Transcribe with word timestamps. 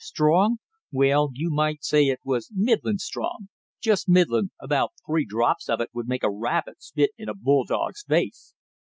Strong? 0.03 0.57
Well, 0.91 1.29
you 1.35 1.51
might 1.51 1.83
say 1.83 2.05
it 2.07 2.21
was 2.25 2.49
middling 2.51 2.97
strong 2.97 3.49
just 3.79 4.09
middling 4.09 4.49
about 4.59 4.93
three 5.05 5.27
drops 5.27 5.69
of 5.69 5.79
it 5.79 5.91
would 5.93 6.07
make 6.07 6.23
a 6.23 6.31
rabbit 6.31 6.81
spit 6.81 7.11
in 7.19 7.29
a 7.29 7.35
bulldog's 7.35 8.01
face!" 8.01 8.55